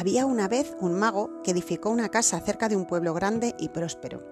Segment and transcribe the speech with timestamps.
[0.00, 3.68] Había una vez un mago que edificó una casa cerca de un pueblo grande y
[3.68, 4.24] próspero.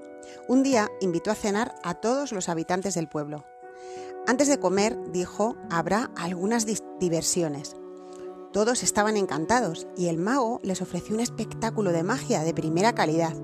[0.49, 3.45] Un día invitó a cenar a todos los habitantes del pueblo.
[4.27, 6.65] Antes de comer, dijo, habrá algunas
[6.99, 7.77] diversiones.
[8.51, 13.35] Todos estaban encantados y el mago les ofreció un espectáculo de magia de primera calidad,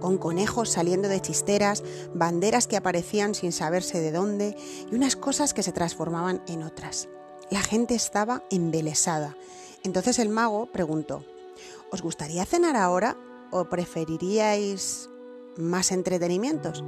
[0.00, 4.56] con conejos saliendo de chisteras, banderas que aparecían sin saberse de dónde
[4.90, 7.08] y unas cosas que se transformaban en otras.
[7.48, 9.36] La gente estaba embelesada.
[9.84, 11.24] Entonces el mago preguntó,
[11.92, 13.16] ¿Os gustaría cenar ahora
[13.50, 15.10] o preferiríais
[15.56, 16.84] más entretenimientos?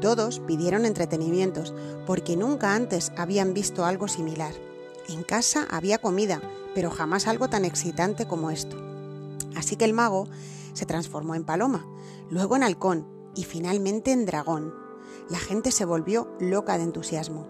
[0.00, 1.72] Todos pidieron entretenimientos
[2.04, 4.52] porque nunca antes habían visto algo similar.
[5.08, 6.42] En casa había comida,
[6.74, 8.76] pero jamás algo tan excitante como esto.
[9.54, 10.28] Así que el mago
[10.72, 11.86] se transformó en paloma,
[12.28, 13.06] luego en halcón
[13.36, 14.74] y finalmente en dragón.
[15.30, 17.46] La gente se volvió loca de entusiasmo.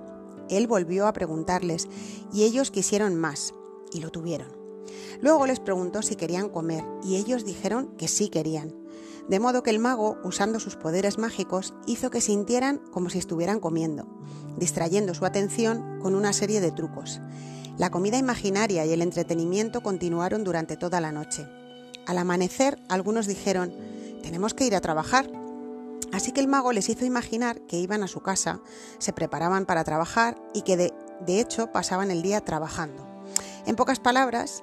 [0.50, 1.88] Él volvió a preguntarles
[2.30, 3.54] y ellos quisieron más
[3.90, 4.63] y lo tuvieron.
[5.20, 8.74] Luego les preguntó si querían comer y ellos dijeron que sí querían.
[9.28, 13.58] De modo que el mago, usando sus poderes mágicos, hizo que sintieran como si estuvieran
[13.58, 14.06] comiendo,
[14.58, 17.20] distrayendo su atención con una serie de trucos.
[17.78, 21.46] La comida imaginaria y el entretenimiento continuaron durante toda la noche.
[22.06, 23.72] Al amanecer, algunos dijeron,
[24.22, 25.28] tenemos que ir a trabajar.
[26.12, 28.60] Así que el mago les hizo imaginar que iban a su casa,
[28.98, 30.92] se preparaban para trabajar y que de,
[31.26, 33.08] de hecho pasaban el día trabajando.
[33.66, 34.62] En pocas palabras,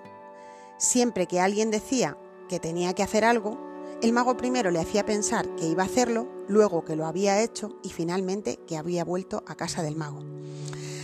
[0.82, 2.18] Siempre que alguien decía
[2.50, 3.56] que tenía que hacer algo,
[4.02, 7.78] el mago primero le hacía pensar que iba a hacerlo, luego que lo había hecho
[7.84, 10.24] y finalmente que había vuelto a casa del mago.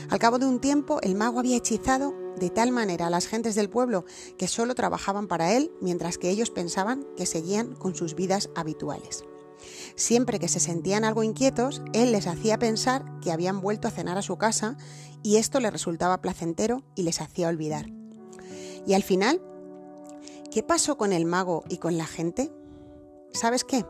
[0.09, 3.53] Al cabo de un tiempo, el mago había hechizado de tal manera a las gentes
[3.53, 4.03] del pueblo
[4.39, 9.25] que solo trabajaban para él, mientras que ellos pensaban que seguían con sus vidas habituales.
[9.95, 14.17] Siempre que se sentían algo inquietos, él les hacía pensar que habían vuelto a cenar
[14.17, 14.75] a su casa
[15.22, 17.92] y esto les resultaba placentero y les hacía olvidar.
[18.88, 19.39] Y al final,
[20.52, 22.52] ¿Qué pasó con el mago y con la gente?
[23.33, 23.86] ¿Sabes qué?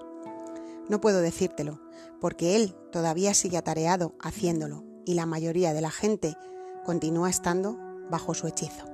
[0.90, 1.80] No puedo decírtelo,
[2.20, 6.36] porque él todavía sigue atareado haciéndolo y la mayoría de la gente
[6.84, 7.78] continúa estando
[8.10, 8.86] bajo su hechizo.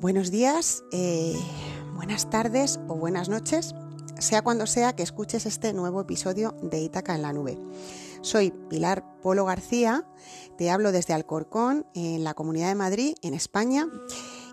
[0.00, 1.36] Buenos días, eh,
[1.94, 3.74] buenas tardes o buenas noches,
[4.18, 7.58] sea cuando sea que escuches este nuevo episodio de Ítaca en la Nube.
[8.22, 10.06] Soy Pilar Polo García,
[10.58, 13.86] te hablo desde Alcorcón, en la Comunidad de Madrid, en España.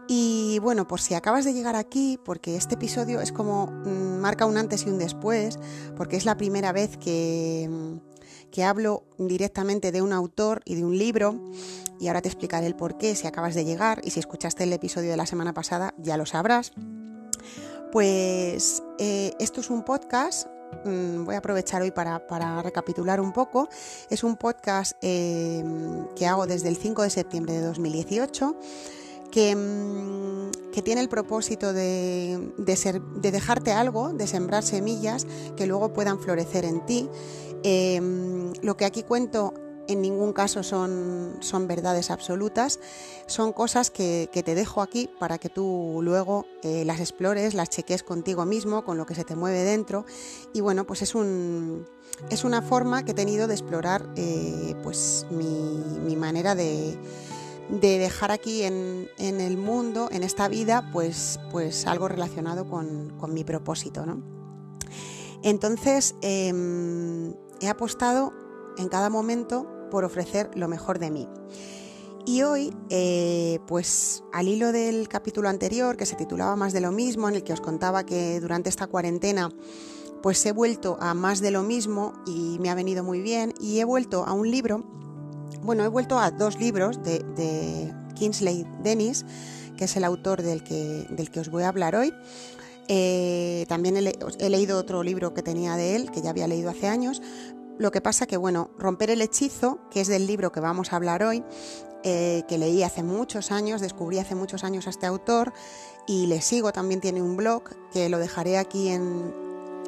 [0.08, 4.46] Y bueno, por si acabas de llegar aquí, porque este episodio es como mm, marca
[4.46, 5.60] un antes y un después,
[5.98, 10.86] porque es la primera vez que, mm, que hablo directamente de un autor y de
[10.86, 11.40] un libro,
[12.00, 14.72] y ahora te explicaré el por qué si acabas de llegar, y si escuchaste el
[14.72, 16.72] episodio de la semana pasada ya lo sabrás.
[17.92, 20.48] Pues eh, esto es un podcast
[20.86, 23.68] mm, voy a aprovechar hoy para, recapitular un poco.
[24.10, 25.64] Es un podcast eh,
[26.16, 28.56] que hago desde el 5 de septiembre de 2018
[29.36, 35.94] Mm, que, tiene el propósito de, ser, de, dejarte algo, de sembrar semillas que luego
[35.94, 37.10] puedan florecer en ti.
[37.64, 39.54] Em, lo que aquí cuento
[39.88, 42.80] en ningún caso son, son verdades absolutas,
[43.26, 48.04] son cosas que, te dejo aquí para que tú luego eh, las explores, las cheques
[48.04, 50.06] contigo mismo, con lo que se te mueve dentro.
[50.54, 51.86] Y bueno, pues es, un,
[52.30, 56.98] es una forma que he tenido de explorar eh, pues mi manera de
[57.70, 63.44] de dejar aquí en, el mundo, en esta vida, pues, pues algo relacionado con, mi
[63.44, 64.06] propósito.
[64.06, 64.22] ¿no?
[65.44, 68.34] Entonces, em, he apostado
[68.78, 71.28] en cada momento por ofrecer lo mejor de mí.
[72.26, 76.92] Y hoy, eh, pues al hilo del capítulo anterior, que se titulaba Más de lo
[76.92, 79.50] mismo, en el que os contaba que durante esta cuarentena
[80.22, 83.80] pues he vuelto a más de lo mismo y me ha venido muy bien, y
[83.80, 84.84] he vuelto a un libro
[85.62, 89.26] bueno, he vuelto a dos libros de, Kingsley Dennis,
[89.78, 92.14] que es el autor del que, del que os voy a hablar hoy.
[92.88, 96.88] Eh, también he, leído otro libro que tenía de él, que ya había leído hace
[96.88, 97.22] años.
[97.78, 100.96] Lo que pasa que, bueno, Romper el Hechizo, que es del libro que vamos a
[100.96, 101.44] hablar hoy,
[102.04, 105.54] eh, que leí hace muchos años, descubrí hace muchos años a este autor
[106.08, 109.47] y le sigo, también tiene un blog que lo dejaré aquí en,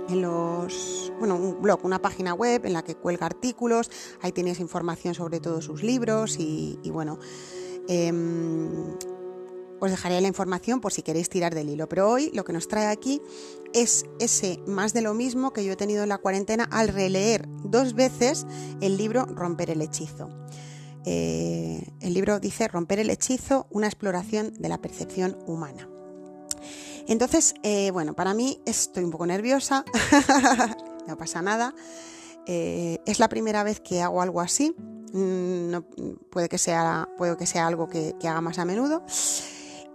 [0.09, 3.89] en los, bueno, un blog, una página web en la que cuelga artículos,
[4.21, 7.19] ahí tienes información sobre todos sus libros y, bueno,
[7.87, 8.95] em,
[9.79, 11.87] os dejaré la información por si queréis tirar del hilo.
[11.87, 13.21] Pero hoy lo que nos trae aquí
[13.73, 17.47] es ese más de lo mismo que yo he tenido en la cuarentena al releer
[17.63, 18.45] dos veces
[18.81, 20.29] el libro Romper el hechizo.
[21.05, 25.87] Eh, el libro dice Romper el hechizo, una exploración de la percepción humana.
[27.09, 29.83] Entonces, eh, bueno, para mí estoy un poco nerviosa,
[31.07, 31.73] no pasa nada.
[32.45, 34.75] Eh, es la primera vez que hago algo así.
[35.11, 35.73] Mm,
[36.29, 39.01] puede, que sea, puede que sea algo que, haga más a menudo.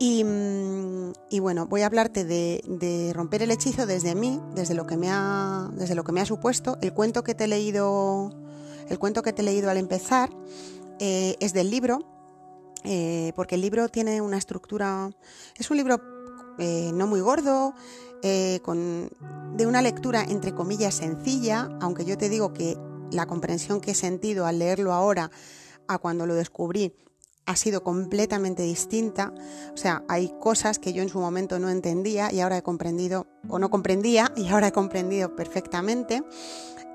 [0.00, 4.96] Mm, y, bueno, voy a hablarte de, romper el hechizo desde mí, desde lo que
[4.96, 6.78] me ha, desde lo que me ha supuesto.
[6.82, 8.32] El cuento que te he leído,
[8.88, 10.30] el cuento que te he leído al empezar
[10.98, 12.10] eh, es del libro,
[13.36, 15.10] porque el libro tiene una estructura,
[15.56, 16.13] es un libro
[16.58, 17.74] eh, no muy gordo,
[18.62, 19.10] con,
[19.54, 22.78] de una lectura entre comillas sencilla, aunque yo te digo que
[23.10, 25.30] la comprensión que he sentido al leerlo ahora
[25.88, 26.94] a cuando lo descubrí
[27.46, 29.32] ha sido completamente distinta.
[29.72, 33.26] O sea, hay cosas que yo en su momento no entendía y ahora he comprendido,
[33.48, 36.22] o no comprendía y ahora he comprendido perfectamente.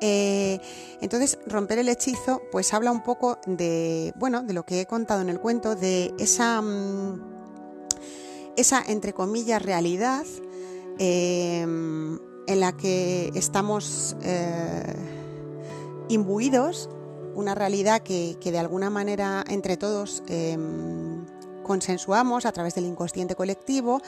[0.02, 0.60] Eh,
[1.02, 5.22] entonces, romper el hechizo, pues habla un poco de, bueno, de lo que he contado
[5.22, 7.39] en el cuento, de esa, mm,
[8.60, 10.26] esa entre comillas, realidad
[10.98, 14.96] em, en la que estamos eh,
[16.10, 16.90] imbuidos
[17.36, 21.26] una realidad que, de alguna manera entre todos em,
[21.64, 24.02] consensuamos a través del inconsciente colectivo,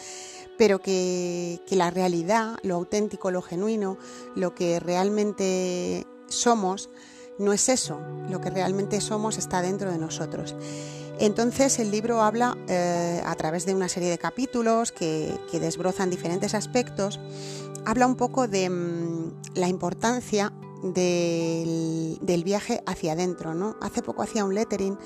[0.57, 3.97] pero que, la realidad, lo auténtico, lo genuino,
[4.36, 6.89] lo que realmente somos,
[7.39, 8.00] no es eso,
[8.30, 10.56] lo que realmente somos está dentro de nosotros.
[11.21, 16.56] Entonces el libro habla eh, a través de una serie de capítulos que, desbrozan diferentes
[16.56, 17.19] aspectos,
[17.85, 20.51] habla un poco de mm, la importancia
[20.81, 23.53] del, viaje hacia adentro.
[23.53, 23.75] ¿no?
[23.81, 24.97] Hace poco hacía un lettering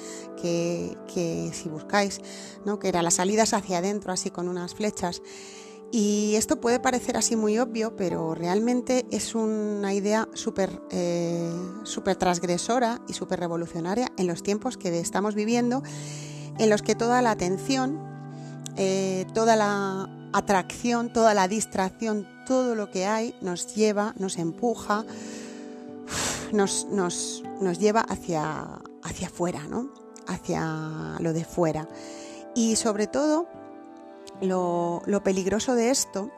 [0.41, 2.21] que, si buscáis,
[2.63, 2.79] ¿no?
[2.79, 5.21] que era las salidas hacia adentro, así con unas flechas.
[5.91, 11.49] Y esto puede parecer así muy obvio, pero realmente es una idea súper eh,
[12.19, 15.83] transgresora y súper revolucionaria en los tiempos que estamos viviendo,
[16.57, 17.99] en los que toda la atención,
[18.75, 25.05] eh, toda la atracción, toda la distracción, todo lo que hay nos lleva, nos empuja
[26.51, 29.89] nos, nos, nos lleva hacia, hacia afuera, ¿no?
[30.27, 31.87] hacia lo de fuera.
[32.55, 33.47] Y sobre todo,
[34.41, 36.31] lo, lo, peligroso de esto,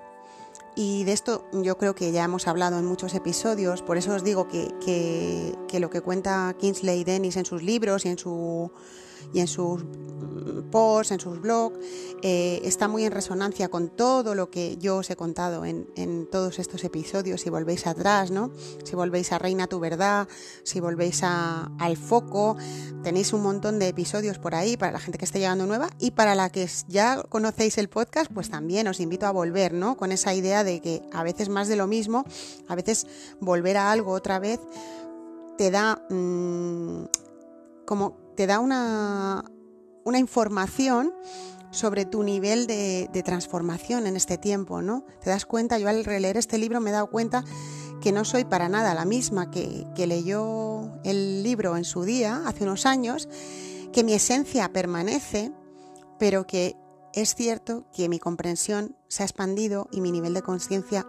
[0.75, 4.23] y de esto yo creo que ya hemos hablado en muchos episodios, por eso os
[4.23, 8.71] digo que, que, que lo que cuenta Kingsley Dennis en sus libros y en su
[9.33, 9.83] y en sus
[10.71, 11.77] posts, en sus blogs,
[12.21, 15.87] eh, está muy en resonancia con todo lo que yo os he contado en,
[16.31, 17.41] todos estos episodios.
[17.41, 18.51] Si volvéis atrás, ¿no?
[18.83, 20.27] Si volvéis a Reina tu verdad,
[20.63, 22.57] si volvéis a, al foco,
[23.03, 26.11] tenéis un montón de episodios por ahí para la gente que esté llegando nueva y
[26.11, 29.95] para la que ya conocéis el podcast, pues también os invito a volver, ¿no?
[29.95, 32.25] Con esa idea de que a veces más de lo mismo,
[32.67, 33.07] a veces
[33.39, 34.59] volver a algo otra vez
[35.57, 37.05] te da mm,
[37.85, 39.43] como te da una,
[40.15, 41.11] información
[41.71, 45.03] sobre tu nivel de, transformación en este tiempo, ¿no?
[45.21, 47.43] Te das cuenta, yo al releer este libro me he dado cuenta
[47.99, 52.43] que no soy para nada la misma que, que leyó el libro en su día,
[52.45, 53.27] hace unos años,
[53.91, 55.51] que mi esencia permanece,
[56.19, 56.77] pero que
[57.13, 61.07] es cierto que mi comprensión se ha expandido y mi nivel de conciencia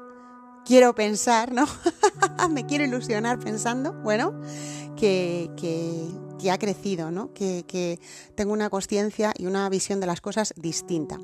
[0.65, 1.67] quiero pensar, ¿no?
[2.51, 4.41] me quiero ilusionar pensando, bueno,
[4.97, 6.09] que, que,
[6.51, 7.33] ha crecido, ¿no?
[7.35, 7.99] que,
[8.35, 11.19] tengo una conciencia y una visión de las cosas distinta.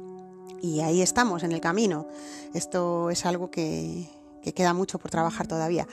[0.61, 2.09] Y ahí estamos, en el camino.
[2.55, 4.09] Esto es algo que,
[4.55, 5.87] queda mucho por trabajar todavía.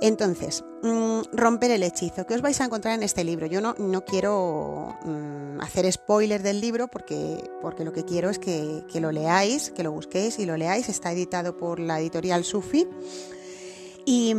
[0.00, 2.26] Entonces, mm, romper el hechizo.
[2.26, 3.46] ¿Qué os vais a encontrar en este libro?
[3.46, 8.38] Yo no, no quiero mm, hacer spoiler del libro porque, porque lo que quiero es
[8.38, 10.88] que, lo leáis, que lo busquéis y lo leáis.
[10.88, 12.86] Está editado por la editorial Sufi
[14.06, 14.34] y,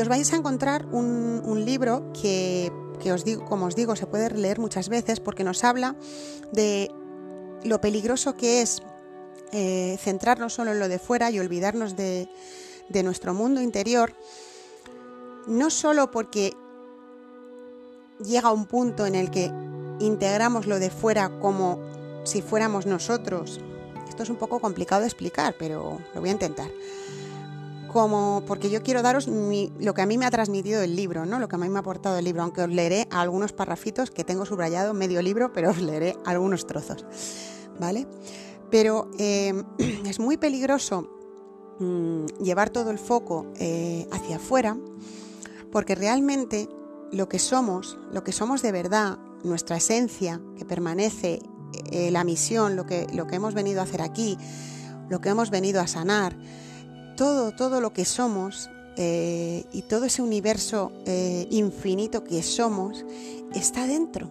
[0.00, 2.70] os vais a encontrar un, libro que,
[3.10, 5.96] os digo, como os digo, se puede leer muchas veces porque nos habla
[6.52, 6.90] de
[7.64, 8.82] lo peligroso que es
[9.52, 12.28] eh, centrarnos solo en lo de fuera y olvidarnos de,
[12.88, 14.14] de nuestro mundo interior,
[15.46, 16.54] no solo porque
[18.24, 19.50] llega un punto en el que
[19.98, 21.80] integramos lo de fuera como
[22.24, 23.60] si fuéramos nosotros.
[24.08, 26.70] Esto es un poco complicado de explicar, pero lo voy a intentar
[27.92, 31.38] como porque yo quiero daros lo que a mí me ha transmitido el libro, ¿no?
[31.38, 34.24] Lo que a mí me ha aportado el libro, aunque os leeré algunos parrafitos que
[34.24, 37.04] tengo subrayado medio libro, pero os leeré algunos trozos,
[37.78, 38.06] ¿vale?
[38.70, 39.64] Pero em,
[40.06, 41.08] es muy peligroso
[41.78, 44.76] mm, llevar todo el foco eh, hacia afuera,
[45.70, 46.68] porque realmente
[47.12, 51.40] lo que somos, lo que somos de verdad, nuestra esencia que permanece,
[51.90, 54.38] eh, la misión, lo que, lo que hemos venido a hacer aquí,
[55.08, 56.36] lo que hemos venido a sanar,
[57.22, 63.04] todo, todo lo que somos eh, y todo ese universo eh, infinito que somos
[63.54, 64.28] está dentro.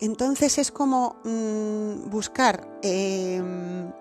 [0.00, 3.92] Entonces es como mm, buscar em,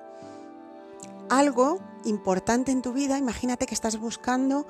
[1.29, 3.17] algo importante en tu vida.
[3.17, 4.65] Imagínate que estás buscando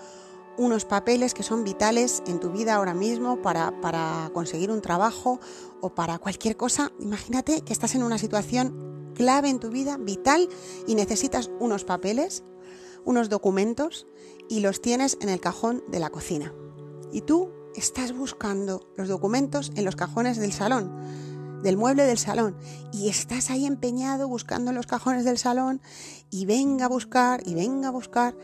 [0.58, 5.40] unos papeles que son vitales en tu vida ahora mismo para, para conseguir un trabajo
[5.82, 6.92] o para cualquier cosa.
[7.00, 10.50] Imagínate que estás en una situación clave en tu vida, vital,
[10.88, 12.44] y necesitas unos papeles,
[13.06, 14.08] unos documentos,
[14.50, 16.54] y los tienes en el cajón de la cocina.
[17.12, 20.92] Y tú estás buscando los documentos en los cajones del salón,
[21.64, 22.58] del mueble del salón,
[22.92, 25.82] y estás ahí empeñado buscando en los cajones del salón,
[26.30, 28.36] y venga a buscar, y venga a buscar.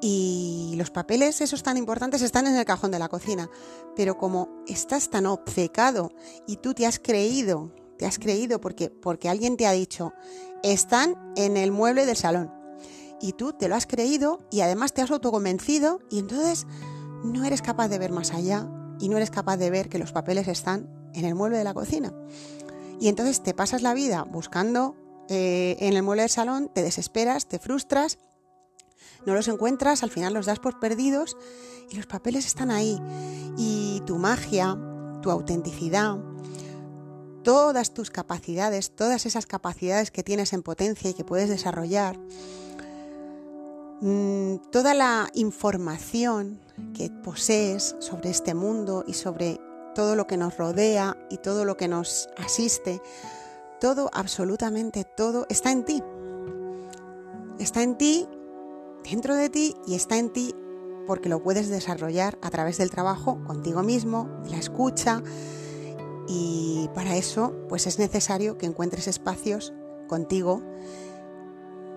[0.00, 3.50] Y los papeles, esos tan importantes, están en el cajón de la cocina.
[3.96, 6.12] Pero como estás tan obcecado
[6.46, 10.12] y tú te has creído, te has creído porque, porque alguien te ha dicho,
[10.62, 12.57] están en el mueble del salón.
[13.20, 16.66] Y tú te lo has creído y además te has autoconvencido y entonces
[17.24, 18.68] no eres capaz de ver más allá
[19.00, 21.74] y no eres capaz de ver que los papeles están en el mueble de la
[21.74, 22.12] cocina.
[23.00, 24.96] Y entonces te pasas la vida buscando
[25.28, 28.18] eh, en el mueble del salón, te desesperas, te frustras
[29.26, 31.36] no los encuentras, al final los das por perdidos
[31.90, 32.98] y los papeles están ahí.
[33.56, 34.78] Y tu magia,
[35.22, 36.18] tu autenticidad,
[37.42, 42.18] todas tus capacidades, todas esas capacidades que tienes en potencia y que puedes desarrollar,
[44.70, 46.60] toda la información
[46.94, 49.60] que posees sobre este mundo y sobre
[49.94, 53.02] todo lo que nos rodea y todo lo que nos asiste,
[53.80, 56.02] todo, absolutamente todo, está en ti.
[57.58, 58.28] Está en ti
[59.02, 60.54] dentro de ti y está en ti
[61.06, 65.22] porque lo puedes desarrollar a través del trabajo contigo mismo, la escucha
[66.28, 69.72] y para eso pues es necesario que encuentres espacios
[70.06, 70.62] contigo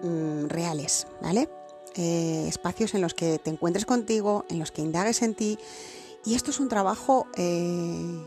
[0.01, 1.50] mm, reales, ¿vale?
[1.96, 5.60] Eh, espacios en los que te encuentres contigo, en los que indagues en ti
[6.24, 8.24] y esto es un trabajo eh,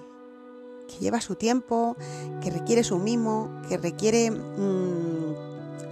[0.88, 1.96] que lleva su tiempo,
[2.42, 5.34] que requiere su mimo, que requiere mm,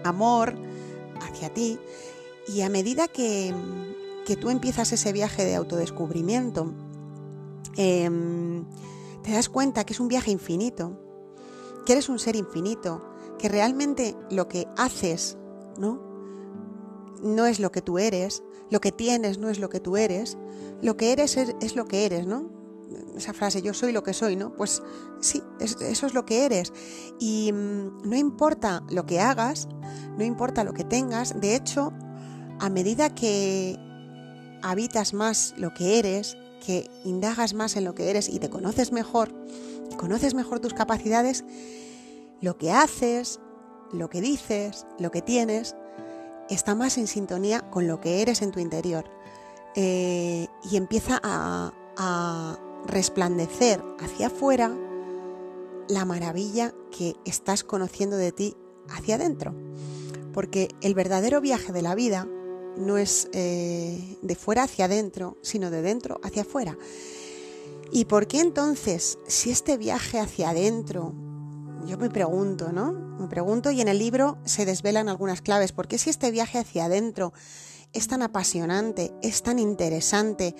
[0.05, 0.55] amor
[1.23, 1.79] hacia ti
[2.47, 3.55] y a medida que,
[4.41, 6.73] tú empiezas ese viaje de autodescubrimiento,
[7.76, 8.64] em,
[9.23, 10.99] te das cuenta que es un viaje infinito,
[11.85, 13.02] que eres un ser infinito,
[13.38, 15.37] que realmente lo que haces,
[15.79, 16.12] ¿no?
[17.23, 20.37] No es lo que tú eres, lo que tienes no es lo que tú eres,
[20.81, 22.50] lo que eres es, lo que eres, ¿no?
[23.17, 24.55] Esa frase, yo soy lo que soy, ¿no?
[24.55, 24.83] Pues
[25.21, 26.73] sí, eso es lo que eres.
[27.21, 29.69] Y mm, no importa lo que hagas,
[30.19, 31.93] no importa lo que tengas, de hecho,
[32.59, 33.79] a medida que
[34.62, 38.93] habitas más lo que eres, que indagas más en lo que eres y te conoces
[38.93, 39.33] mejor,
[39.97, 41.45] conoces mejor tus capacidades,
[42.41, 43.41] lo que haces,
[43.93, 45.76] lo que dices, lo que tienes,
[46.52, 49.04] está más en sintonía con lo que eres en tu interior
[49.75, 51.73] eh, y empieza a,
[52.85, 54.76] resplandecer hacia afuera
[55.88, 58.56] la maravilla que estás conociendo de ti
[58.88, 59.54] hacia adentro.
[60.32, 62.26] Porque el verdadero viaje de la vida
[62.76, 66.76] no es eh, de fuera hacia adentro, sino de dentro hacia afuera.
[67.92, 71.14] ¿Y por qué entonces, si este viaje hacia adentro,
[71.86, 72.92] yo me pregunto, ¿no?
[72.92, 76.58] Me pregunto y en el libro se desvelan algunas claves, ¿por qué si este viaje
[76.58, 77.32] hacia adentro
[77.92, 80.54] es tan apasionante, es tan interesante?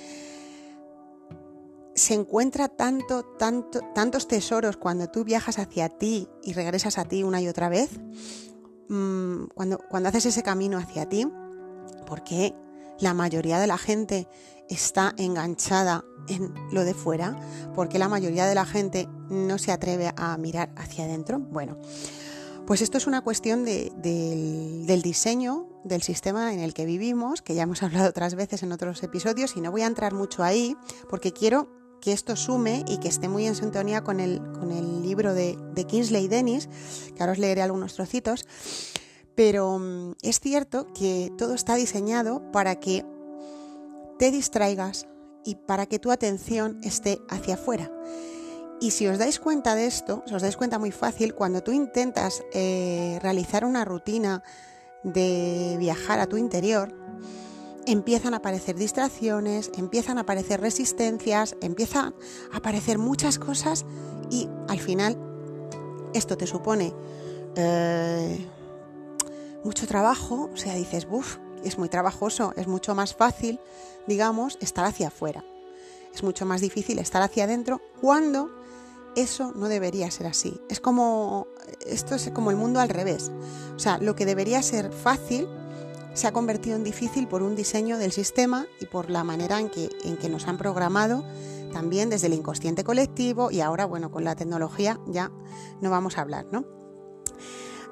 [1.95, 7.23] se encuentra tanto, tanto, tantos tesoros cuando tú viajas hacia ti y regresas a ti
[7.23, 7.91] una y otra vez,
[8.89, 11.27] mm, cuando, cuando haces ese camino hacia ti,
[12.07, 12.55] porque
[13.03, 14.29] la mayoría de la gente
[14.69, 17.37] está enganchada en lo de fuera,
[17.75, 21.41] porque la mayoría de la gente no se atreve a mirar hacia adentro.
[21.41, 21.77] Bueno,
[22.65, 27.65] pues esto es una cuestión del diseño del sistema en el que vivimos, que ya
[27.65, 30.77] hemos hablado otras veces en otros episodios, y no voy a entrar mucho ahí,
[31.11, 31.69] porque quiero
[32.01, 35.59] que esto sume y que esté muy en sintonía con el, con el libro de,
[35.75, 36.69] de Kingsley Dennis,
[37.17, 38.45] que ahora os leeré algunos trocitos,
[39.35, 43.05] pero mm, es cierto que todo está diseñado para que
[44.19, 45.07] te distraigas
[45.45, 47.91] y para que tu atención esté hacia afuera.
[48.81, 52.43] Y si os dais cuenta de esto, os dais cuenta muy fácil, cuando tú intentas
[52.53, 54.43] eh, realizar una rutina
[55.05, 56.93] de viajar a tu interior,
[57.87, 62.15] empiezan a aparecer distracciones, empiezan a aparecer resistencias, empiezan
[62.53, 63.85] a aparecer muchas cosas
[64.31, 65.17] y al final
[66.15, 66.95] esto te supone
[67.57, 68.47] eh,
[69.65, 73.61] mucho trabajo, o sea, dices, uff, es muy trabajoso, es mucho más fácil,
[74.07, 75.45] digamos, estar hacia afuera.
[76.15, 78.51] Es mucho más difícil estar hacia adentro cuando
[79.17, 80.61] eso no debería ser así.
[80.69, 81.47] Es como,
[81.87, 83.31] esto es como el mundo al revés.
[83.77, 85.49] O sea, lo que debería ser fácil
[86.15, 89.71] se ha convertido en difícil por un diseño del sistema y por la manera en
[89.71, 91.25] que, en que nos han programado
[91.73, 95.33] también desde el inconsciente colectivo y ahora, bueno, con la tecnología ya
[95.81, 96.67] no vamos a hablar, ¿no?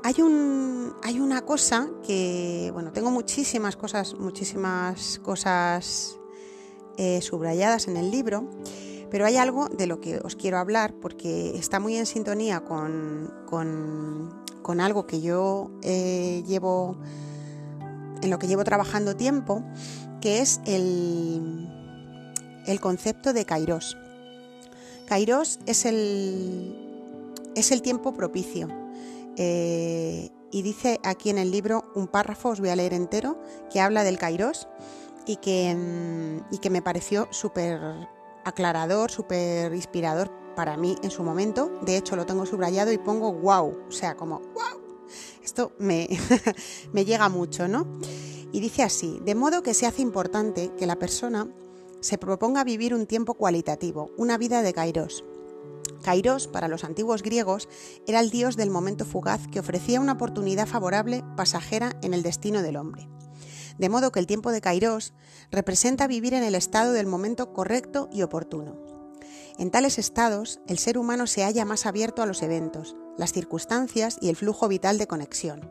[0.03, 6.19] Hay, un, hay una cosa que, bueno, tengo muchísimas cosas, muchísimas cosas
[6.97, 8.49] eh, subrayadas en el libro,
[9.11, 13.31] pero hay algo de lo que os quiero hablar porque está muy en sintonía con,
[14.81, 16.97] algo que yo eh, llevo,
[18.23, 19.63] en lo que llevo trabajando tiempo,
[20.23, 21.69] que es el,
[22.67, 23.99] el concepto de Kairos.
[25.07, 26.75] Kairos es el,
[27.55, 28.80] es el tiempo propicio.
[29.43, 33.41] Eh, y dice aquí en el libro un párrafo, os voy a leer entero,
[33.73, 34.69] que habla del Kairos
[35.25, 35.75] y que,
[36.51, 37.81] y que me pareció súper
[38.45, 41.71] aclarador, súper inspirador para mí en su momento.
[41.81, 45.09] De hecho, lo tengo subrayado y pongo wow, o sea, como wow.
[45.43, 46.07] Esto me,
[46.93, 47.87] me llega mucho, ¿no?
[48.53, 51.49] Y dice así, de modo que se hace importante que la persona
[52.01, 55.25] se proponga vivir un tiempo cualitativo, una vida de Kairos.
[56.03, 57.69] Kairos, para los antiguos griegos,
[58.07, 62.63] era el dios del momento fugaz que ofrecía una oportunidad favorable pasajera en el destino
[62.63, 63.09] del hombre.
[63.79, 65.15] De modo que el tiempo de Kairos
[65.51, 68.77] representa vivir en el estado del momento correcto y oportuno.
[69.59, 74.17] En tales estados, el ser humano se halla más abierto a los eventos, las circunstancias
[74.21, 75.71] y el flujo vital de conexión.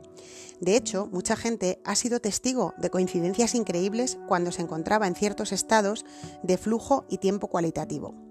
[0.59, 5.51] De hecho, mucha gente ha sido testigo de coincidencias increíbles cuando se encontraba en ciertos
[5.51, 6.05] estados
[6.43, 8.28] de flujo y tiempo cualitativo.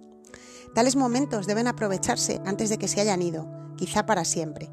[0.78, 4.70] Tales momentos deben aprovecharse antes de que se hayan ido, quizá para siempre.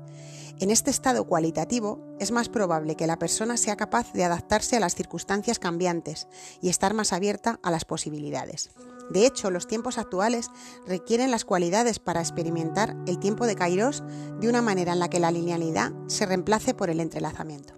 [0.59, 4.79] En este estado cualitativo es más probable que la persona sea capaz de adaptarse a
[4.79, 6.27] las circunstancias cambiantes
[6.61, 8.69] y estar más abierta a las posibilidades.
[9.09, 10.51] De hecho, los tiempos actuales
[10.85, 14.03] requieren las cualidades para experimentar el tiempo de Kairos
[14.39, 17.73] de una manera en la que la linealidad se reemplace por el entrelazamiento.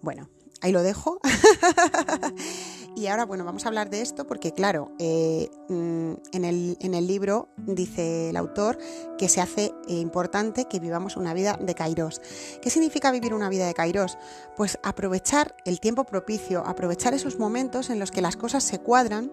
[0.00, 0.30] Bueno,
[0.62, 1.20] ahí lo dejo.
[2.98, 7.48] y ahora, bueno, vamos a hablar de esto porque, claro, eh, mm, en, el, libro
[7.56, 8.76] dice el autor
[9.16, 12.20] que se hace eh, importante que vivamos una vida de Kairos.
[12.60, 14.18] ¿Qué significa vivir una vida de Kairos?
[14.56, 19.30] Pues aprovechar el tiempo propicio, aprovechar esos momentos en los que las cosas se cuadran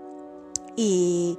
[0.76, 1.38] y,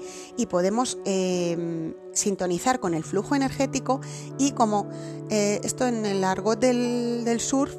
[0.51, 4.01] podemos em, sintonizar con el flujo energético
[4.39, 4.89] y como
[5.31, 7.75] eh, esto en el argot del, surf,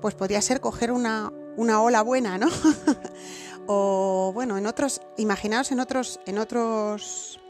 [0.00, 2.48] pues podría ser coger una, ola buena, ¿no?
[3.66, 7.40] o bueno, en otros, imaginaos en otros, en otros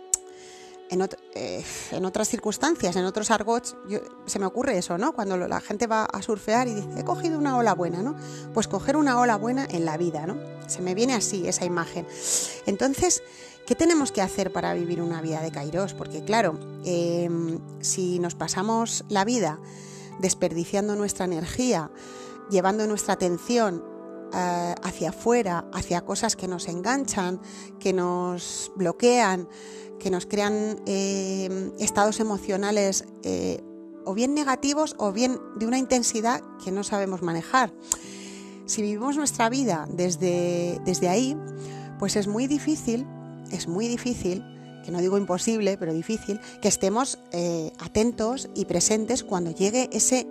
[1.35, 3.77] eh, en, otras circunstancias, en otros argots,
[4.27, 5.12] se me ocurre eso, ¿no?
[5.12, 8.14] Cuando la gente va a surfear y dice, he cogido una ola buena, ¿no?
[8.53, 10.37] Pues coger una ola buena en la vida, ¿no?
[10.66, 12.07] Se me viene así esa imagen.
[12.66, 13.22] Entonces,
[13.66, 15.94] ¿qué tenemos que hacer para vivir una vida de Kairos?
[15.94, 19.59] Porque claro, em, si nos pasamos la vida
[20.18, 21.90] desperdiciando nuestra energía,
[22.51, 23.83] llevando nuestra atención
[24.35, 27.40] eh, hacia afuera, hacia cosas que nos enganchan,
[27.79, 29.47] que nos bloquean,
[29.99, 33.62] que nos crean eh, estados emocionales eh,
[34.07, 37.75] o bien negativos o bien de una intensidad que no sabemos manejar.
[38.64, 41.37] Si vivimos nuestra vida desde, desde ahí,
[41.99, 43.07] pues es muy difícil,
[43.51, 44.42] es muy difícil,
[44.83, 47.18] que no digo imposible, pero difícil, que estemos
[47.79, 50.27] atentos y presentes cuando llegue ese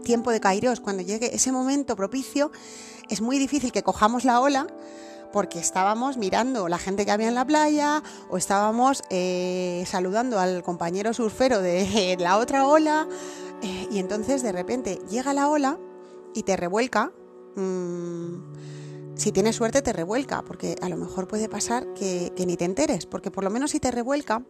[0.00, 2.50] tiempo de Kairos, cuando llegue ese momento propicio,
[3.08, 4.66] es muy difícil que cojamos la ola
[5.32, 10.62] porque estábamos mirando la gente que había en la playa o estábamos eh, saludando al
[10.62, 13.08] compañero surfero de la otra ola
[13.62, 15.78] eh, y entonces de repente llega la ola
[16.34, 17.12] y te revuelca.
[17.56, 22.56] Mm, si tienes suerte te revuelca, porque a lo mejor puede pasar que, que ni
[22.56, 24.44] te enteres, porque por lo menos si te revuelca,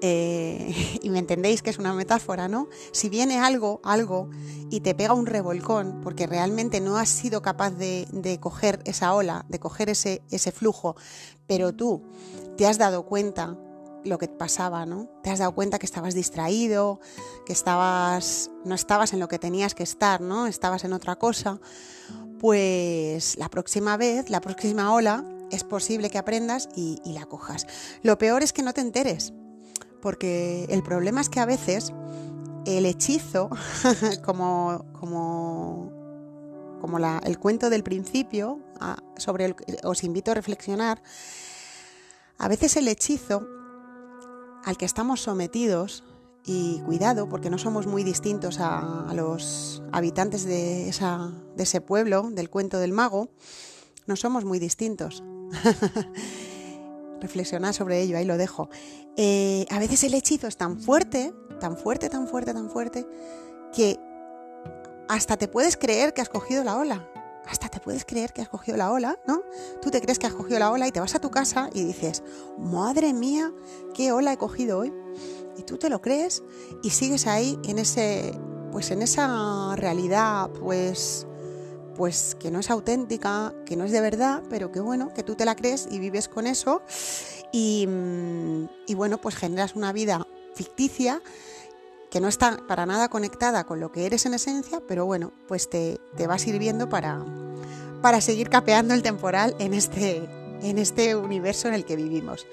[0.00, 2.68] eh, y me entendéis que es una metáfora, ¿no?
[2.92, 4.30] Si viene algo, algo,
[4.70, 9.44] y te pega un revolcón, porque realmente no has sido capaz de, coger esa ola,
[9.48, 10.96] de coger ese, ese flujo,
[11.46, 12.02] pero tú
[12.56, 13.56] te has dado cuenta
[14.04, 15.08] lo que pasaba, ¿no?
[15.22, 17.00] Te has dado cuenta que estabas distraído,
[17.44, 20.46] que estabas, no estabas en lo que tenías que estar, ¿no?
[20.46, 21.60] Estabas en otra cosa.
[22.38, 27.66] Pues la próxima vez, la próxima ola, es posible que aprendas y la cojas.
[28.02, 29.34] Lo peor es que no te enteres,
[30.00, 31.92] porque el problema es que a veces
[32.66, 33.50] el hechizo,
[34.24, 35.92] como, como,
[36.80, 41.02] como el cuento del principio, ah, sobre os invito a reflexionar,
[42.38, 43.46] a veces el hechizo
[44.64, 46.04] al que estamos sometidos,
[46.46, 52.30] y cuidado, porque no somos muy distintos a, los habitantes de, esa, de ese pueblo,
[52.30, 53.28] del cuento del mago,
[54.06, 55.22] no somos muy distintos.
[57.20, 58.70] reflexionar sobre ello, ahí lo dejo.
[59.16, 63.06] Eh, a veces el hechizo es tan fuerte, tan fuerte, tan fuerte, tan fuerte,
[63.74, 63.98] que
[65.08, 67.08] hasta te puedes creer que has cogido la ola.
[67.46, 69.42] Hasta te puedes creer que has cogido la ola, ¿no?
[69.82, 71.84] Tú te crees que has cogido la ola y te vas a tu casa y
[71.84, 72.22] dices,
[72.58, 73.52] madre mía,
[73.94, 74.92] qué ola he cogido hoy.
[75.56, 76.42] Y tú te lo crees
[76.82, 78.38] y sigues ahí en ese,
[78.70, 81.26] pues en esa realidad, pues
[81.96, 85.34] pues que no es auténtica, que no es de verdad, pero que bueno, que tú
[85.34, 86.80] te la crees y vives con eso
[87.52, 91.22] y, mm, bueno, pues generas una vida ficticia
[92.10, 95.70] que no está para nada conectada con lo que eres en esencia, pero bueno, pues
[95.70, 97.24] te, te va sirviendo para,
[98.02, 100.28] para seguir capeando el temporal en este,
[100.62, 102.46] en este universo en el que vivimos.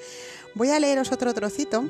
[0.56, 1.84] Voy a leeros otro trocito.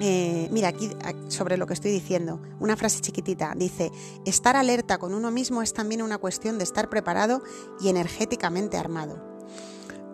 [0.00, 0.90] Eh, mira, aquí
[1.28, 3.54] sobre lo que estoy diciendo, una frase chiquitita.
[3.56, 3.90] Dice,
[4.26, 7.42] estar alerta con uno mismo es también una cuestión de estar preparado
[7.80, 9.22] y energéticamente armado.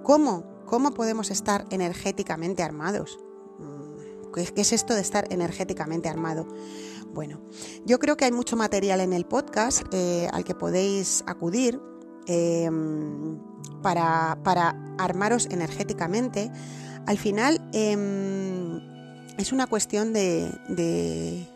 [0.03, 0.62] ¿Cómo?
[0.73, 3.21] ¿Cómo podemos estar energéticamente armados?
[3.59, 6.49] Mm, ¿Qué es esto de estar energéticamente armado?
[7.13, 7.43] Bueno,
[7.85, 11.79] yo creo que hay mucho material en el podcast eh, al que podéis acudir
[12.27, 13.41] Em,
[13.83, 14.39] para,
[14.97, 16.53] armaros energéticamente,
[17.07, 18.81] al final em,
[19.39, 21.49] es una cuestión de, de,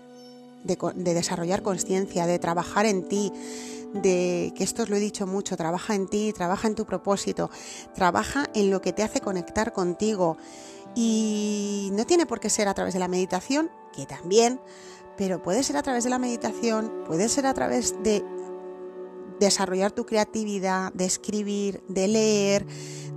[1.14, 3.32] desarrollar conciencia, de trabajar en ti,
[4.02, 7.50] de que esto os lo he dicho mucho, trabaja en ti, trabaja en tu propósito,
[7.94, 10.36] trabaja en lo que te hace conectar contigo.
[10.94, 14.60] Y no tiene por qué ser a través de la meditación, que también,
[15.16, 18.24] pero puede ser a través de la meditación, puede ser a través de
[19.40, 22.66] desarrollar tu creatividad, de escribir, de leer,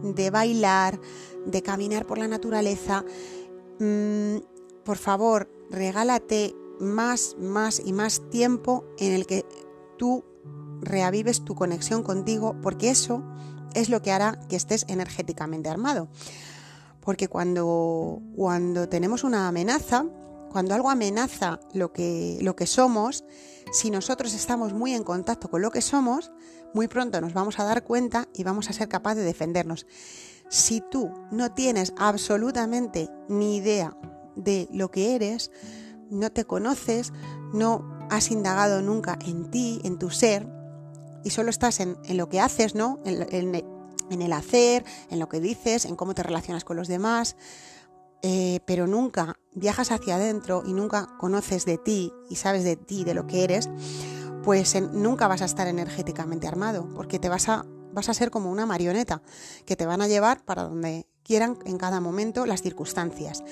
[0.04, 1.00] de bailar,
[1.46, 3.06] de caminar por la naturaleza.
[3.80, 4.38] Mm,
[4.84, 9.46] por favor, regálate más, más y más tiempo en el que
[9.98, 10.24] tú
[10.82, 13.24] reavives tu conexión contigo, porque eso
[13.74, 16.10] es lo que hará que estés energéticamente armado.
[17.02, 20.06] Porque cuando, cuando tenemos una amenaza,
[20.52, 23.24] cuando algo amenaza lo que, lo que somos,
[23.72, 26.32] si nosotros estamos muy en contacto con lo que somos,
[26.74, 29.86] muy pronto nos vamos a dar cuenta y vamos a ser capaces de defendernos.
[30.50, 33.96] Si tú no tienes absolutamente ni idea
[34.36, 35.52] de lo que eres,
[36.10, 37.14] no te conoces,
[37.54, 40.48] no has indagado nunca en ti, en tu ser,
[41.24, 43.00] y solo estás en, lo que haces, ¿no?
[43.06, 43.56] En,
[44.10, 47.36] en, el hacer, en lo que dices, en cómo te relacionas con los demás,
[48.22, 53.04] eh, pero nunca viajas hacia adentro y nunca conoces de ti y sabes de ti,
[53.04, 53.70] de lo que eres,
[54.44, 58.52] pues nunca vas a estar energéticamente armado, porque te vas a, vas a ser como
[58.52, 59.22] una marioneta
[59.66, 63.44] que te van a llevar para donde quieran en cada momento las circunstancias.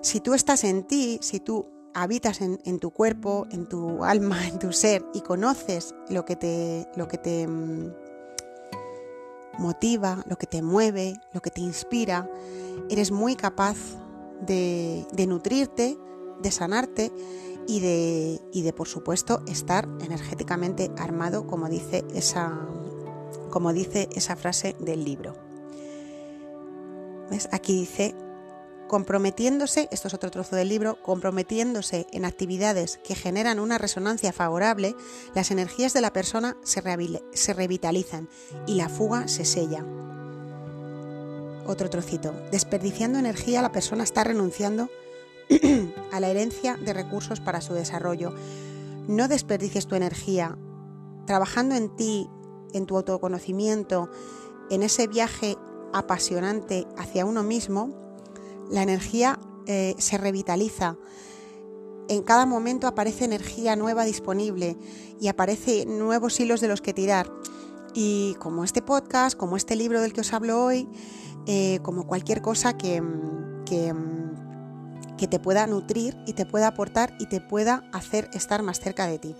[0.00, 1.66] Si tú estás en ti, si tú
[2.02, 7.46] habitas en, tu cuerpo, en tu alma, en tu ser y conoces lo que te,
[7.46, 7.92] mm,
[9.58, 12.30] motiva, lo que te mueve, lo que te inspira,
[12.90, 13.76] eres muy capaz
[14.40, 15.98] de, nutrirte,
[16.40, 17.12] de sanarte
[17.66, 22.56] y de, de, por supuesto, estar energéticamente armado, como dice esa,
[23.50, 25.34] como dice esa frase del libro.
[27.30, 27.48] ¿Ves?
[27.52, 28.14] Aquí dice,
[28.88, 34.96] comprometiéndose, esto es otro trozo del libro, comprometiéndose en actividades que generan una resonancia favorable,
[35.34, 36.82] las energías de la persona se,
[37.32, 38.28] se revitalizan
[38.66, 39.84] y la fuga se sella.
[41.66, 42.32] Otro trocito.
[42.50, 44.88] Desperdiciando energía, la persona está renunciando
[46.12, 48.32] a la herencia de recursos para su desarrollo.
[49.06, 50.56] No desperdicies tu energía
[51.26, 52.28] trabajando en ti,
[52.72, 54.10] en tu autoconocimiento,
[54.70, 55.56] en ese viaje
[55.92, 58.07] apasionante hacia uno mismo.
[58.70, 60.96] La energía eh, se revitaliza.
[62.08, 64.78] En cada momento aparece energía nueva disponible
[65.20, 67.30] y aparece nuevos hilos de los que tirar.
[67.94, 70.88] Y como este podcast, como este libro del que os hablo hoy,
[71.46, 73.02] eh, como cualquier cosa que,
[73.66, 79.06] que, te pueda nutrir y te pueda aportar y te pueda hacer estar más cerca
[79.06, 79.34] de ti.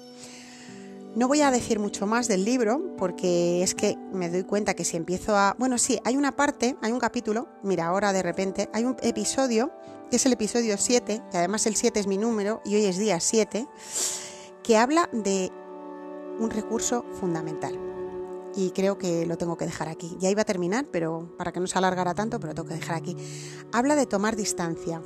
[1.18, 4.84] No voy a decir mucho más del libro porque es que me doy cuenta que
[4.84, 5.56] si empiezo a...
[5.58, 9.72] Bueno, sí, hay una parte, hay un capítulo, mira, ahora de repente, hay un episodio,
[10.10, 12.98] que es el episodio 7, que además el 7 es mi número y hoy es
[12.98, 13.66] día 7,
[14.62, 15.50] que habla de
[16.38, 17.76] un recurso fundamental
[18.54, 20.16] y creo que lo tengo que dejar aquí.
[20.20, 22.74] Ya iba a terminar, pero para que no se alargara tanto, pero lo tengo que
[22.74, 23.16] dejar aquí.
[23.72, 25.02] Habla de tomar distancia.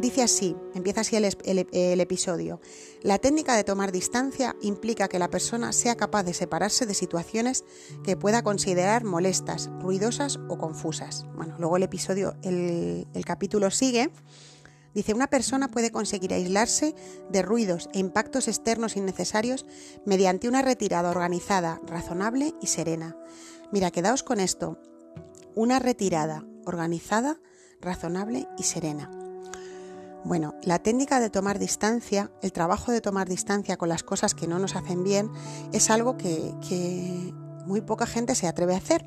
[0.00, 2.60] Dice así, empieza así el, episodio.
[3.02, 7.64] La técnica de tomar distancia implica que la persona sea capaz de separarse de situaciones
[8.02, 11.26] que pueda considerar molestas, ruidosas o confusas.
[11.36, 14.10] Bueno, luego el episodio, el capítulo sigue
[14.94, 16.94] Dice, una persona puede conseguir aislarse
[17.28, 19.66] de ruidos e impactos externos innecesarios
[20.06, 23.16] mediante una retirada organizada, razonable y serena.
[23.72, 24.78] Mira, quedaos con esto.
[25.56, 27.40] Una retirada organizada,
[27.80, 29.23] razonable y serena.
[30.24, 34.46] Bueno, la técnica de tomar distancia, el trabajo de tomar distancia con las cosas que
[34.46, 35.30] no nos hacen bien,
[35.72, 37.34] es algo que,
[37.66, 39.04] muy poca gente se atreve a hacer,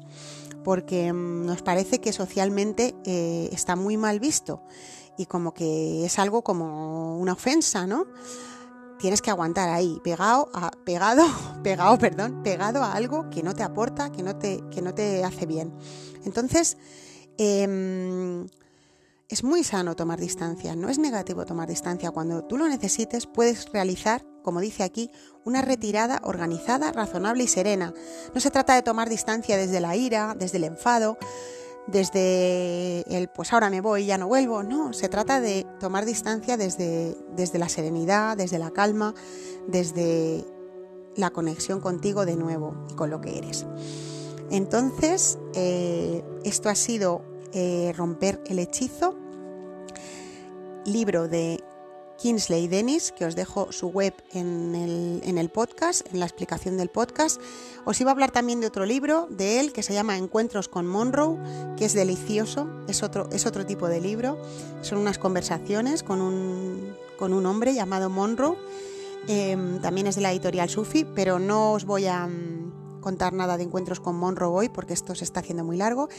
[0.63, 4.63] porque mm, nos parece que socialmente eh, está muy mal visto
[5.17, 8.05] y como que es algo como una ofensa, ¿no?
[8.99, 11.23] Tienes que aguantar ahí, pegado, a, pegado,
[11.63, 15.23] pegado, perdón, pegado a algo que no te aporta, que no te, que no te
[15.23, 15.73] hace bien.
[16.25, 16.77] Entonces,
[17.39, 18.47] em,
[19.29, 22.11] es muy sano tomar distancia, no es negativo tomar distancia.
[22.11, 25.11] Cuando tú lo necesites puedes realizar, como dice aquí,
[25.43, 27.93] una retirada organizada, razonable y serena.
[28.33, 31.17] No se trata de tomar distancia desde la ira, desde el enfado,
[31.87, 34.63] desde el pues ahora me voy ya no vuelvo.
[34.63, 39.13] No, se trata de tomar distancia desde, desde la serenidad, desde la calma,
[39.67, 40.45] desde
[41.17, 43.65] la conexión contigo de nuevo y con lo que eres.
[44.49, 47.21] Entonces, eh, esto ha sido
[47.53, 49.15] eh, Romper el hechizo,
[50.85, 51.63] libro de
[52.17, 57.39] Kingsley Dennis, que os dejo su web en el, podcast, en la explicación del podcast.
[57.85, 60.87] Os iba a hablar también de otro libro de él que se llama Encuentros con
[60.87, 61.37] Monroe,
[61.77, 64.37] que es delicioso, es otro, es otro tipo de libro.
[64.81, 68.57] Son unas conversaciones con un, con un hombre llamado Monroe.
[69.27, 72.27] Em, también es de la editorial Sufi, pero no os voy a
[73.07, 76.09] contar nada de Encuentros con Monroe hoy porque esto se está haciendo muy largo.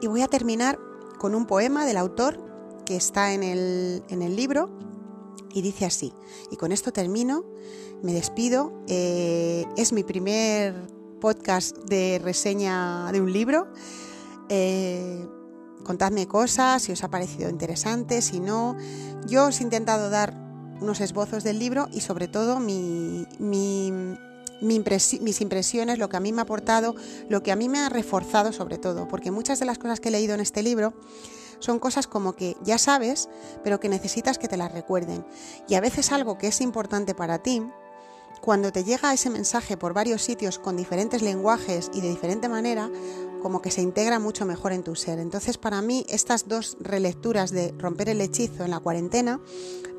[0.00, 0.78] Y voy a terminar
[1.18, 2.38] con un poema del autor
[2.86, 4.70] que está en el, en el libro
[5.52, 6.12] y dice así,
[6.52, 7.44] y con esto termino,
[8.04, 10.76] me despido, eh, es mi primer
[11.20, 13.66] podcast de reseña de un libro.
[14.48, 15.26] Eh,
[15.82, 18.76] contadme cosas, si os ha parecido interesante, si no.
[19.26, 20.34] Yo os he intentado dar
[20.80, 23.26] unos esbozos del libro y sobre todo mi,
[24.60, 26.94] mis impresiones, lo que a mí me ha aportado,
[27.28, 30.08] lo que a mí me ha reforzado sobre todo, porque muchas de las cosas que
[30.08, 30.94] he leído en este libro
[31.58, 33.28] son cosas como que ya sabes,
[33.64, 35.26] pero que necesitas que te las recuerden.
[35.68, 37.62] Y a veces algo que es importante para ti,
[38.40, 42.88] cuando te llega ese mensaje por varios sitios con diferentes lenguajes y de diferente manera,
[43.42, 45.18] como que se integra mucho mejor en tu ser.
[45.18, 49.40] Entonces, para mí, estas dos relecturas de romper el hechizo en la cuarentena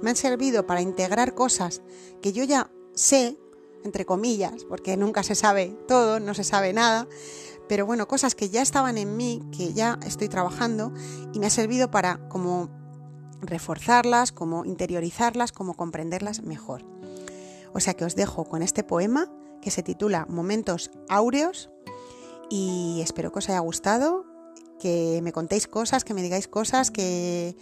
[0.01, 1.81] me han servido para integrar cosas
[2.21, 3.37] que yo ya sé,
[3.83, 7.07] entre comillas, porque nunca se sabe todo, no se sabe nada,
[7.67, 10.91] pero bueno, cosas que ya estaban en mí, que ya estoy trabajando
[11.33, 12.69] y me ha servido para como
[13.41, 16.83] reforzarlas, como interiorizarlas, como comprenderlas mejor.
[17.73, 21.69] O sea que os dejo con este poema que se titula Momentos Áureos
[22.49, 24.25] y espero que os haya gustado,
[24.79, 27.55] que me contéis cosas, que me digáis cosas, que,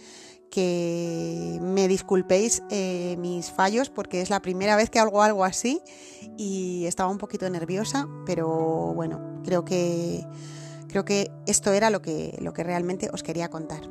[0.50, 5.82] que me disculpéis eh, mis fallos porque es la primera vez que hago algo así
[6.36, 8.48] y estaba un poquito nerviosa, pero
[8.94, 10.26] bueno, creo que,
[10.88, 13.88] creo que esto era lo que, lo que realmente os quería contar.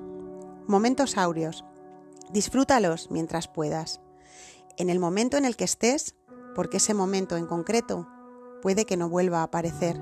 [0.68, 1.64] Momentos áureos.
[2.32, 4.02] Disfrútalos mientras puedas.
[4.78, 6.16] En el momento en el que estés,
[6.56, 8.08] porque ese momento en concreto
[8.62, 10.00] puede que no vuelva a aparecer.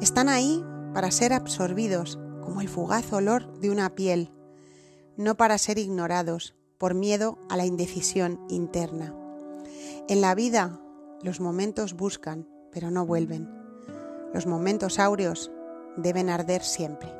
[0.00, 0.62] Están ahí
[0.92, 4.32] para ser absorbidos, como el fugaz olor de una piel
[5.18, 9.14] no para ser ignorados por miedo a la indecisión interna.
[10.08, 10.80] En la vida
[11.22, 13.50] los momentos buscan, pero no vuelven.
[14.32, 15.50] Los momentos áureos
[15.96, 17.12] deben arder siempre.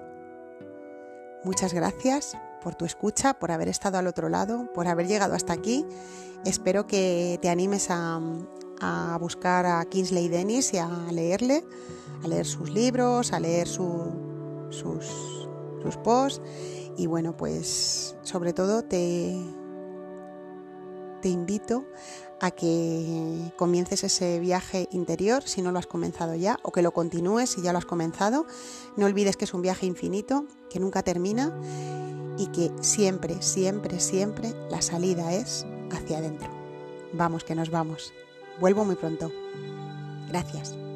[1.45, 5.53] Muchas gracias por tu escucha, por haber estado al otro lado, por haber llegado hasta
[5.53, 5.85] aquí.
[6.45, 8.21] Espero que te animes a,
[9.21, 11.65] buscar a Kingsley Dennis y a leerle,
[12.23, 15.48] a leer sus libros, a leer sus,
[15.83, 16.41] sus posts
[16.97, 19.37] y bueno, pues sobre todo te,
[21.23, 21.85] te invito
[22.41, 26.93] a que comiences ese viaje interior si no lo has comenzado ya o que lo
[26.93, 28.47] continúes si ya lo has comenzado.
[28.97, 31.53] No olvides que es un viaje infinito, que nunca termina
[32.38, 36.49] y que siempre, siempre, siempre la salida es hacia adentro.
[37.12, 38.12] Vamos, que nos vamos.
[38.61, 39.33] Vuelvo muy pronto.
[40.29, 40.88] Gracias.